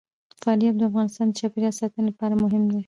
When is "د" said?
0.77-0.81, 1.27-1.33